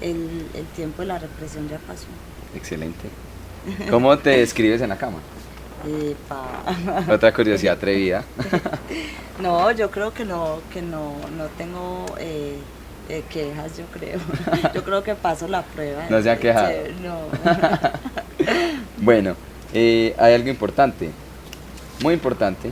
[0.00, 2.06] El, el tiempo de la represión ya pasó.
[2.56, 3.08] Excelente.
[3.88, 5.18] ¿Cómo te describes en la cama?
[5.86, 6.64] Epa.
[7.12, 8.24] Otra curiosidad atrevida.
[9.40, 12.56] no, yo creo que no, que no, no tengo eh,
[13.08, 14.20] eh, quejas, yo creo.
[14.74, 16.04] Yo creo que paso la prueba.
[16.08, 16.70] No se ha quejado.
[17.02, 17.18] No.
[18.98, 19.34] bueno,
[19.72, 21.10] eh, hay algo importante,
[22.02, 22.70] muy importante,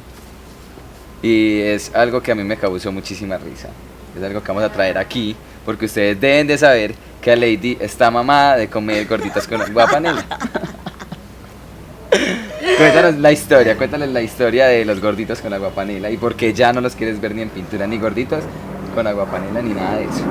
[1.23, 3.69] y es algo que a mí me causó muchísima risa.
[4.17, 7.77] Es algo que vamos a traer aquí, porque ustedes deben de saber que a Lady
[7.81, 10.25] está mamada de comer gorditas con guapanela.
[12.79, 16.53] Cuéntanos la historia, cuéntales la historia de los gorditos con agua panela y por qué
[16.55, 18.45] ya no los quieres ver ni en pintura ni gorditos
[18.95, 20.23] con agua panela ni nada de eso.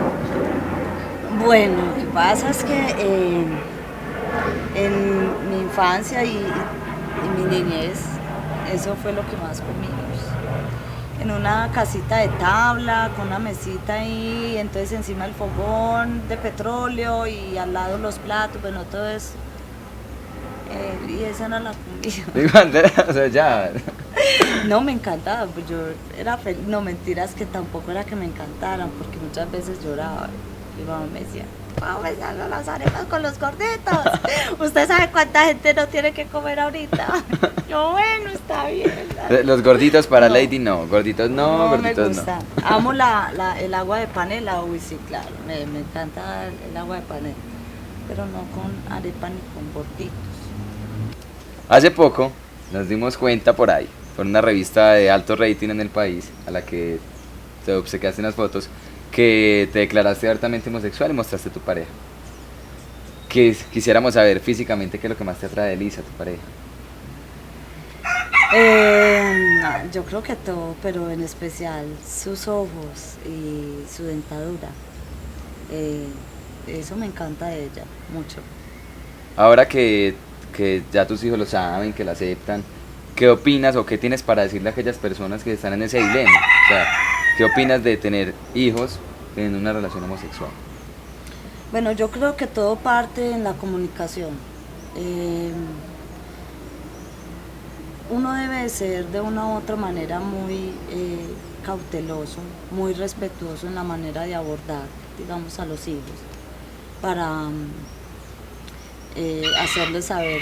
[1.43, 3.43] Bueno, lo que pasa es que eh,
[4.75, 6.39] en mi infancia y,
[7.37, 7.99] mi niñez,
[8.73, 11.21] eso fue lo que más comimos.
[11.21, 17.27] En una casita de tabla, con una mesita ahí, entonces encima el fogón de petróleo
[17.27, 19.33] y al lado los platos, bueno, todo eso
[21.07, 21.71] y esa era la
[22.53, 23.05] comida.
[23.07, 23.71] o sea, ya.
[24.65, 25.77] No, me encantaba, pues yo
[26.17, 26.65] era feliz.
[26.67, 30.27] No, mentiras que tampoco era que me encantaran, porque muchas veces lloraba.
[30.77, 31.43] Mi mamá me decía,
[31.79, 33.97] vamos a las arepas con los gorditos.
[34.59, 37.23] Usted sabe cuánta gente no tiene que comer ahorita.
[37.69, 39.07] Yo, bueno, está bien.
[39.43, 42.39] Los gorditos para Lady no, gorditos no, no gorditos me gusta.
[42.63, 46.77] Amo la, la, el agua de panela, uy, sí, claro, me, me encanta el, el
[46.77, 47.35] agua de panela,
[48.07, 50.26] pero no con arepa ni con gorditos.
[51.69, 52.31] Hace poco
[52.71, 56.51] nos dimos cuenta por ahí, por una revista de alto rating en el país, a
[56.51, 56.97] la que
[57.65, 58.69] te obsequiaste unas fotos,
[59.11, 61.89] que te declaraste abiertamente homosexual y mostraste tu pareja.
[63.27, 66.41] Que quisiéramos saber físicamente qué es lo que más te atrae de Lisa, tu pareja.
[68.55, 69.33] Eh,
[69.91, 74.69] yo creo que todo, pero en especial sus ojos y su dentadura.
[75.69, 76.07] Eh,
[76.65, 78.37] eso me encanta de ella, mucho.
[79.35, 80.15] Ahora que
[80.57, 82.63] que ya tus hijos lo saben, que lo aceptan.
[83.15, 86.39] ¿Qué opinas o qué tienes para decirle a aquellas personas que están en ese dilema?
[86.65, 86.85] O sea,
[87.37, 88.99] ¿qué opinas de tener hijos
[89.35, 90.49] en una relación homosexual?
[91.71, 94.31] Bueno, yo creo que todo parte en la comunicación.
[94.95, 95.51] Eh,
[98.09, 101.27] uno debe ser de una u otra manera muy eh,
[101.65, 102.39] cauteloso,
[102.71, 104.85] muy respetuoso en la manera de abordar,
[105.17, 106.17] digamos, a los hijos,
[107.01, 107.49] para
[109.19, 110.41] eh, hacerles saber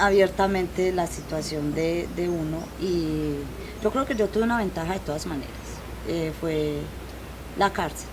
[0.00, 3.36] abiertamente la situación de, uno y
[3.80, 5.52] yo creo que yo tuve una ventaja de todas maneras,
[6.08, 6.80] eh, fue
[7.56, 8.08] la cárcel,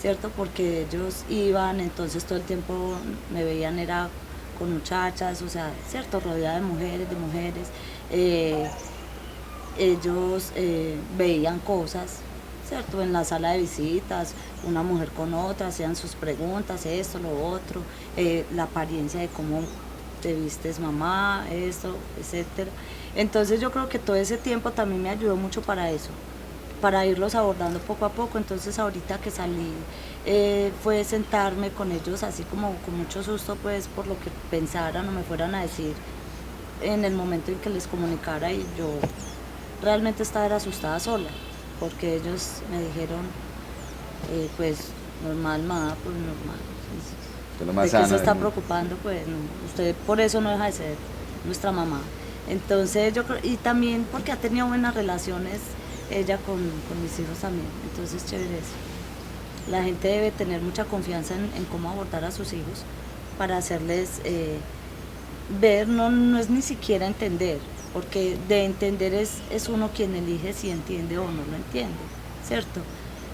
[0.00, 0.30] ¿cierto?
[0.36, 2.94] Porque ellos iban, entonces todo el tiempo
[3.32, 4.08] me veían era
[4.60, 6.20] con muchachas, o sea, ¿cierto?
[6.20, 7.68] Rodeada de mujeres, de mujeres.
[8.12, 8.70] Eh,
[9.76, 10.52] ellos
[11.18, 12.20] veían cosas
[12.74, 13.02] ¿cierto?
[13.02, 14.34] En la sala de visitas,
[14.64, 17.82] una mujer con otra, hacían sus preguntas, esto, lo otro,
[18.16, 19.60] eh, la apariencia de cómo
[20.20, 22.72] te vistes mamá, esto, etcétera.
[23.14, 26.10] Entonces yo creo que todo ese tiempo también me ayudó mucho para eso,
[26.80, 28.38] para irlos abordando poco a poco.
[28.38, 29.70] Entonces ahorita que salí
[30.26, 35.08] eh, fue sentarme con ellos así como con mucho susto pues por lo que pensaran
[35.08, 35.92] o me fueran a decir
[36.82, 38.88] en el momento en que les comunicara y yo
[39.82, 41.28] realmente estaba asustada sola
[41.80, 43.22] porque ellos me dijeron,
[44.32, 44.78] eh, pues
[45.24, 46.58] normal, mamá, pues normal.
[47.84, 48.96] ¿De qué se está preocupando?
[48.96, 49.22] Pues
[49.66, 50.96] usted por eso no deja de ser
[51.44, 52.00] nuestra mamá.
[52.48, 55.60] Entonces yo creo, y también porque ha tenido buenas relaciones
[56.10, 59.70] ella con, mis hijos también, entonces chévere eso.
[59.70, 62.82] La gente debe tener mucha confianza en, cómo abordar a sus hijos
[63.38, 64.58] para hacerles eh,
[65.60, 67.58] ver, no, no es ni siquiera entender,
[67.94, 71.94] porque de entender es, es uno quien elige si entiende o no lo entiende,
[72.46, 72.80] ¿cierto?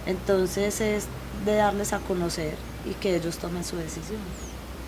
[0.06, 1.06] Entonces es
[1.46, 2.54] de darles a conocer
[2.88, 4.20] y que ellos tomen su decisión,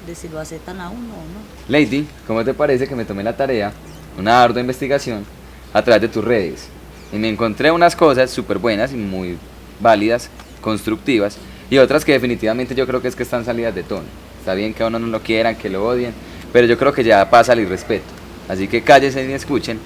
[0.07, 1.41] de si lo aceptan a uno o no.
[1.69, 3.73] Lady, ¿cómo te parece que me tomé la tarea,
[4.19, 5.25] una ardua investigación,
[5.73, 6.69] a través de tus redes?
[7.11, 9.39] Y me encontré unas cosas súper buenas y muy
[9.81, 10.29] válidas,
[10.61, 11.39] constructivas,
[11.71, 14.05] y otras que definitivamente yo creo que es que están salidas de tono.
[14.39, 16.13] Está bien que a uno no lo quieran, que lo odien,
[16.53, 18.22] pero yo creo que ya pasa el irrespeto.
[18.53, 19.79] Así que cállense y escuchen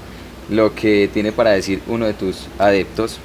[0.51, 3.19] lo que tiene para decir uno de tus adeptos.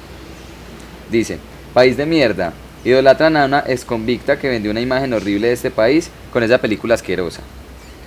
[1.10, 1.40] Dice,
[1.74, 2.52] país de mierda,
[2.84, 6.94] idolatran a una convicta que vendió una imagen horrible de este país con esa película
[6.94, 7.40] asquerosa,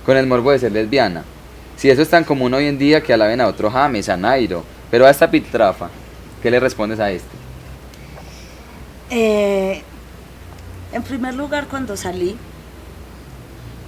[0.06, 1.24] con el morbo de ser lesbiana.
[1.76, 4.64] Si eso es tan común hoy en día que alaben a otro James, a Nairo,
[4.90, 5.90] pero a esta Piltrafa,
[6.42, 7.36] ¿qué le respondes a este?
[9.10, 9.82] Eh,
[10.90, 12.38] en primer lugar, cuando salí,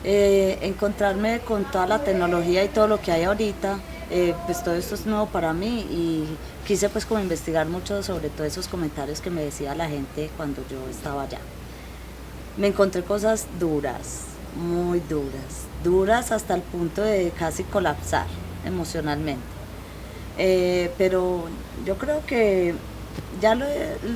[0.04, 3.78] eh, encontrarme con toda la tecnología y todo lo que hay ahorita,
[4.10, 6.24] eh, pues todo esto es nuevo para mí y
[6.66, 10.62] quise pues como investigar mucho sobre todos esos comentarios que me decía la gente cuando
[10.70, 11.40] yo estaba allá.
[12.56, 14.24] Me encontré cosas duras,
[14.56, 18.26] muy duras, duras hasta el punto de casi colapsar
[18.64, 19.42] emocionalmente.
[20.38, 21.44] Eh, pero
[21.84, 22.74] yo creo que
[23.40, 23.66] ya lo,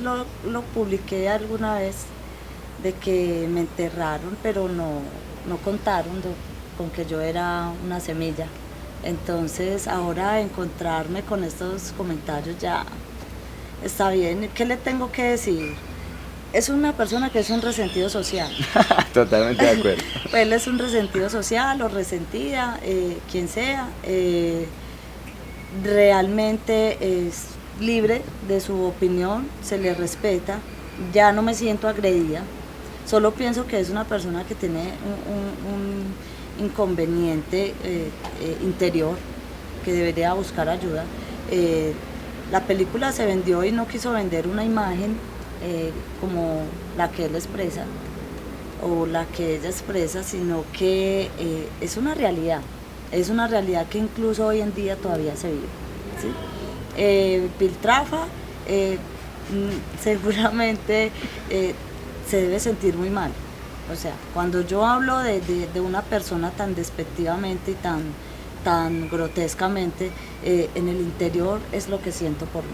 [0.01, 2.05] lo, lo publiqué alguna vez
[2.81, 5.01] de que me enterraron, pero no,
[5.47, 6.21] no contaron
[6.77, 8.47] con que yo era una semilla.
[9.03, 12.85] Entonces ahora encontrarme con estos comentarios ya
[13.83, 14.49] está bien.
[14.55, 15.73] ¿Qué le tengo que decir?
[16.53, 18.51] Es una persona que es un resentido social.
[19.13, 20.03] Totalmente de acuerdo.
[20.33, 23.89] Él es un resentido social o resentida, eh, quien sea.
[24.03, 24.67] Eh,
[25.83, 27.45] realmente es
[27.81, 30.59] libre de su opinión, se le respeta.
[31.11, 32.43] Ya no me siento agredida
[33.05, 36.13] Solo pienso que es una persona que tiene un,
[36.63, 38.09] inconveniente eh,
[38.41, 39.17] eh, interior,
[39.83, 41.03] que debería buscar ayuda.
[41.51, 41.93] Eh,
[42.51, 45.17] la película se vendió y no quiso vender una imagen
[46.19, 46.63] como
[46.97, 47.85] la que él expresa
[48.83, 51.29] o la que ella expresa, sino que
[51.79, 52.59] es una realidad,
[53.13, 57.47] es una realidad que incluso hoy en día todavía se vive.
[57.57, 61.11] Piltrafa mm, seguramente
[62.29, 63.31] se debe sentir muy mal.
[63.91, 65.41] O sea, cuando yo hablo de,
[65.75, 68.01] una persona tan despectivamente y tan,
[68.63, 70.11] tan grotescamente,
[70.43, 72.69] eh, en el interior es lo que siento por mí.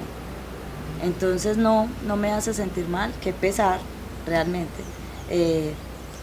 [1.02, 3.80] Entonces no, no me hace sentir mal, que pesar
[4.26, 4.84] realmente.
[5.30, 5.74] Eh,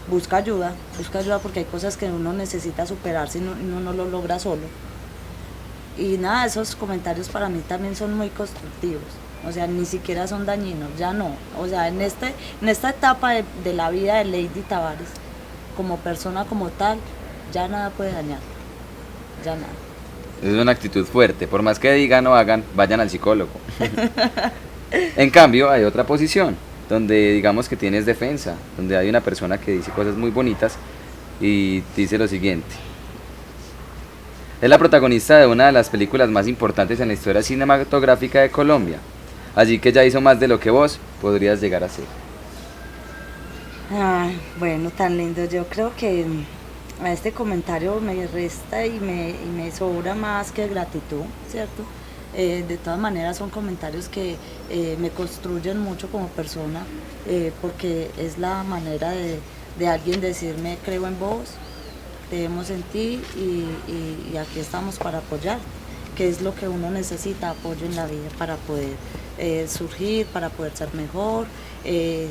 [0.09, 4.05] busca ayuda, busca ayuda porque hay cosas que uno necesita superar si uno no lo
[4.05, 4.63] logra solo.
[5.97, 10.45] Y nada, esos comentarios para mí también son muy constructivos o sea, ni siquiera son
[10.45, 11.35] dañinos, ya no.
[11.59, 15.09] O sea, en, este, en esta etapa de, la vida de Lady Tavares,
[15.75, 16.97] como persona como tal,
[17.53, 18.39] ya nada puede dañar,
[19.45, 19.73] ya nada.
[20.43, 23.51] Es una actitud fuerte, por más que digan o hagan, vayan al psicólogo.
[24.91, 26.55] en cambio, hay otra posición,
[26.89, 30.77] donde digamos que tienes defensa, donde hay una persona que dice cosas muy bonitas
[31.39, 32.67] y dice lo siguiente.
[34.61, 38.49] Es la protagonista de una de las películas más importantes en la historia cinematográfica de
[38.49, 38.97] Colombia,
[39.57, 42.05] Así que ya hizo más de lo que vos podrías llegar a ser.
[44.59, 45.45] bueno, tan lindo.
[45.45, 46.27] Yo creo que
[47.03, 51.81] a este comentario me resta y me, sobra más que gratitud, ¿cierto?
[52.35, 54.35] Eh, de todas maneras son comentarios que
[54.69, 56.83] eh, me construyen mucho como persona,
[57.25, 59.39] eh, porque es la manera de,
[59.87, 61.49] alguien decirme creo en vos,
[62.29, 63.65] creemos en ti y,
[64.31, 65.57] y aquí estamos para apoyar,
[66.17, 68.95] que es lo que uno necesita, apoyo en la vida para poder
[69.37, 71.45] eh, surgir, para poder ser mejor.
[71.83, 72.27] Eh,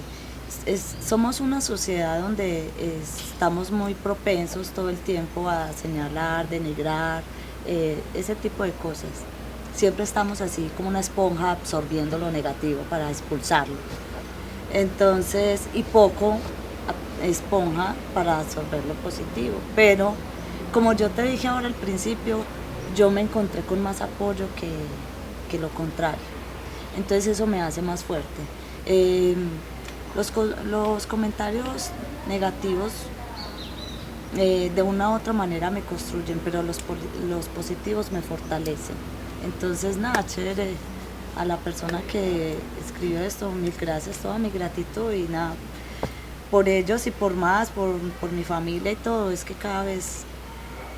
[1.00, 2.68] somos una sociedad donde
[3.00, 7.22] estamos muy propensos todo el tiempo a señalar, denigrar,
[7.66, 9.10] eh, ese tipo de cosas.
[9.76, 13.76] Siempre estamos así como una esponja absorbiendo lo negativo para expulsarlo.
[14.72, 16.38] Entonces, y poco
[17.22, 19.54] esponja para absorber lo positivo.
[19.74, 20.14] Pero,
[20.72, 22.40] como yo te dije ahora al principio,
[22.94, 24.70] yo me encontré con más apoyo que,
[25.50, 26.20] que lo contrario.
[26.96, 28.42] Entonces eso me hace más fuerte.
[28.86, 29.48] Em,
[30.14, 31.90] los, comentarios
[32.28, 32.92] negativos
[34.36, 36.78] eh, de una u otra manera me construyen, pero los,
[37.28, 38.96] los positivos me fortalecen.
[39.44, 40.74] Entonces, nada, chévere
[41.36, 45.54] a la persona que escribió esto, mil gracias, toda mi gratitud y nada,
[46.50, 50.22] por ellos y por más, por, por mi familia y todo, es que cada vez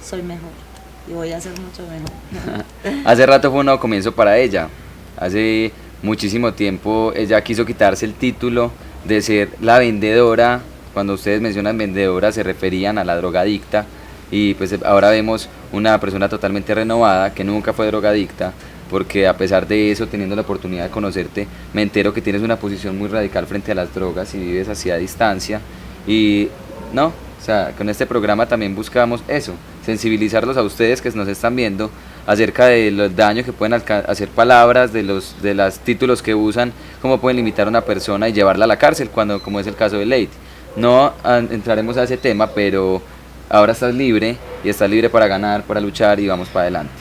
[0.00, 0.67] soy mejor
[1.08, 2.64] y voy a ser mucho mejor.
[3.06, 4.68] Hace rato fue un nuevo comienzo para ella.
[5.16, 8.70] Hace muchísimo tiempo ella quiso quitarse el título
[9.04, 10.60] de ser la vendedora.
[10.92, 13.86] Cuando ustedes mencionan vendedora se referían a la drogadicta
[14.30, 18.52] y pues ahora vemos una persona totalmente renovada que nunca fue drogadicta
[18.90, 22.56] porque a pesar de eso, teniendo la oportunidad de conocerte, me entero que tienes una
[22.56, 25.60] posición muy radical frente a las drogas y vives hacia distancia
[26.06, 26.48] y
[26.92, 29.54] no, o sea, con este programa también buscamos eso,
[29.88, 31.90] sensibilizarlos a ustedes que nos están viendo
[32.26, 36.74] acerca de los daños que pueden hacer palabras, de los de los títulos que usan,
[37.00, 39.76] cómo pueden limitar a una persona y llevarla a la cárcel, cuando como es el
[39.76, 40.28] caso de Lady.
[40.76, 41.14] No
[41.50, 43.00] entraremos a ese tema, pero
[43.48, 46.92] ahora estás libre y estás libre para ganar, para luchar y vamos para adelante.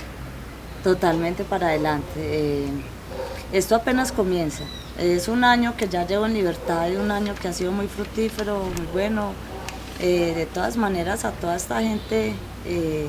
[0.82, 2.08] Totalmente para adelante.
[2.18, 2.68] Eh,
[3.52, 4.64] esto apenas comienza.
[4.98, 7.88] Es un año que ya llevo en libertad y un año que ha sido muy
[7.88, 9.34] fructífero, muy bueno.
[10.00, 12.34] Eh, de todas maneras, a toda esta gente
[12.68, 13.08] eh,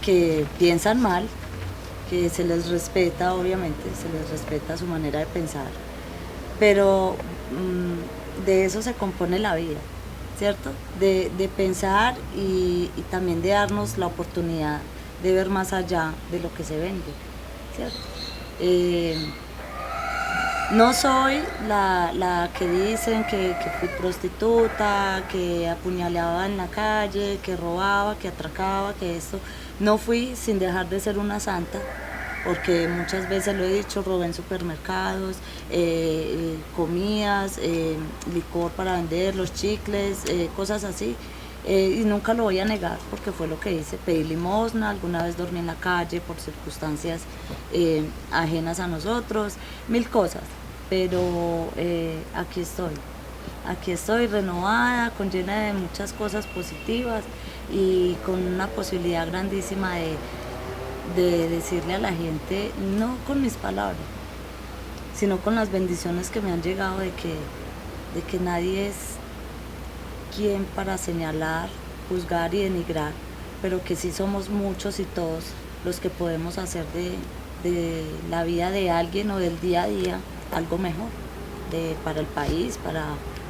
[0.00, 1.26] que piensan mal,
[2.10, 5.66] que se les respeta, obviamente, se les respeta su manera de pensar,
[6.58, 7.16] pero
[7.50, 9.78] mm, de eso se compone la vida,
[10.38, 10.70] ¿cierto?
[11.00, 14.80] De, pensar y, también de darnos la oportunidad
[15.22, 17.12] de ver más allá de lo que se vende,
[17.76, 17.96] ¿cierto?
[18.60, 19.16] Eh,
[20.70, 28.16] no soy la, que dicen que, fui prostituta, que apuñaleaba en la calle, que robaba,
[28.16, 29.38] que atracaba, que esto.
[29.80, 31.78] No fui sin dejar de ser una santa,
[32.44, 35.36] porque muchas veces lo he dicho, robé en supermercados,
[35.70, 37.96] eh, eh, eh,
[38.32, 40.18] licor para vender, los chicles,
[40.56, 41.16] cosas así.
[41.68, 45.36] Y nunca lo voy a negar porque fue lo que hice, pedí limosna, alguna vez
[45.36, 47.22] dormí en la calle por circunstancias
[48.32, 49.54] ajenas a nosotros,
[49.88, 50.42] mil cosas
[50.92, 52.92] pero eh, aquí estoy.
[53.66, 57.24] Aquí estoy renovada, con llena de muchas cosas positivas
[57.72, 63.96] y con una posibilidad grandísima de, decirle a la gente, no con mis palabras,
[65.14, 67.36] sino con las bendiciones que me han llegado de que,
[68.14, 68.96] de que nadie es
[70.36, 71.68] quien para señalar,
[72.08, 73.12] juzgar y denigrar,
[73.60, 75.44] pero que sí somos muchos y todos
[75.84, 77.12] los que podemos hacer de,
[77.68, 80.20] de la vida de alguien o del día a día
[80.52, 81.08] algo mejor
[81.70, 83.04] de, para el país, para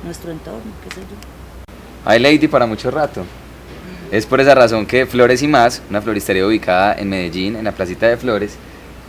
[0.05, 1.17] nuestro entorno, qué sé yo.
[2.05, 3.25] Hay Lady para mucho rato.
[4.11, 7.73] Es por esa razón que Flores y Más, una floristería ubicada en Medellín, en la
[7.73, 8.57] placita de Flores,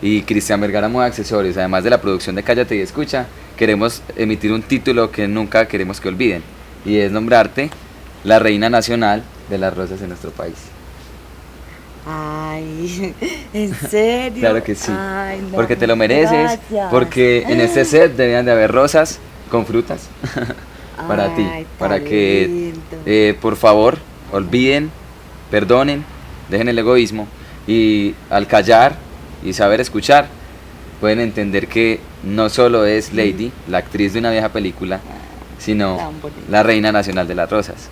[0.01, 3.25] y Cristian Vergara Moda Accesorios, además de la producción de Cállate y Escucha,
[3.57, 6.43] queremos emitir un título que nunca queremos que olviden,
[6.85, 7.69] y es nombrarte
[8.23, 10.55] la reina nacional de las rosas en nuestro país.
[12.05, 13.13] Ay,
[13.53, 14.39] ¿en serio?
[14.39, 14.91] claro que sí.
[15.53, 16.59] porque te lo mereces.
[16.91, 19.19] Porque en este set debían de haber rosas
[19.49, 20.09] con frutas
[21.07, 21.45] para ti.
[21.79, 22.73] Para que,
[23.05, 23.97] eh, por favor,
[24.31, 24.91] olviden,
[25.49, 26.03] perdonen,
[26.49, 27.27] dejen el egoísmo
[27.67, 28.95] y al callar
[29.43, 30.27] y saber escuchar,
[30.99, 34.99] pueden entender que no solo es Lady, la actriz de una vieja película,
[35.63, 36.11] sino
[36.49, 37.89] la reina nacional de las rosas.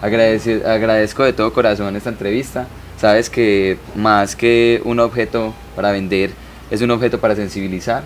[0.00, 2.66] agradezco de todo corazón esta entrevista.
[2.98, 6.30] Sabes que más que un objeto para vender,
[6.70, 8.02] es un objeto para sensibilizar,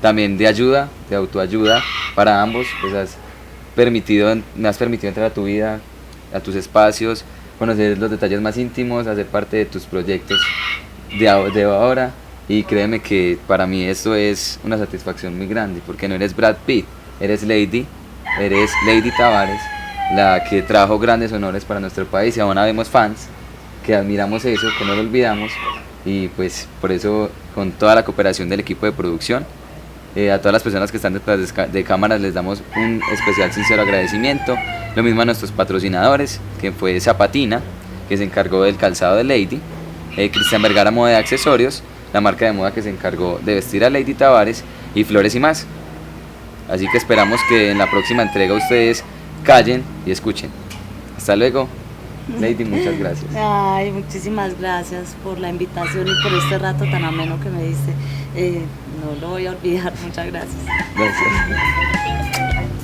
[0.00, 1.82] también de ayuda, de autoayuda
[2.14, 2.66] para ambos.
[2.80, 3.16] Pues has
[3.76, 5.80] permitido, me has permitido entrar a tu vida,
[6.32, 7.24] a tus espacios,
[7.58, 10.40] conocer los detalles más íntimos, hacer parte de tus proyectos
[11.18, 12.12] de, de ahora.
[12.48, 16.56] Y créeme que para mí esto es una satisfacción muy grande, porque no eres Brad
[16.66, 16.86] Pitt,
[17.20, 17.86] eres Lady,
[18.40, 19.60] eres Lady Tavares,
[20.14, 23.28] la que trajo grandes honores para nuestro país y aún vemos fans
[23.84, 25.52] que admiramos eso, que no lo olvidamos
[26.04, 29.44] y pues por eso con toda la cooperación del equipo de producción,
[30.14, 31.40] eh, a todas las personas que están detrás
[31.72, 34.56] de, cámaras les damos un especial sincero agradecimiento,
[34.94, 37.60] lo mismo a nuestros patrocinadores, que fue Zapatina,
[38.08, 39.60] que se encargó del calzado de Lady,
[40.16, 43.84] eh, Cristian Vergara Moda de Accesorios, la marca de moda que se encargó de vestir
[43.84, 44.64] a Lady Tavares
[44.94, 45.66] y Flores y más.
[46.68, 49.04] Así que esperamos que en la próxima entrega ustedes
[49.44, 50.50] callen y escuchen.
[51.16, 51.68] Hasta luego.
[52.40, 53.30] Lady, muchas gracias.
[53.36, 57.92] Ay, muchísimas gracias por la invitación y por este rato tan ameno que me diste.
[58.34, 58.62] Eh,
[59.04, 60.56] no lo voy a olvidar, muchas gracias.
[60.96, 62.81] Gracias.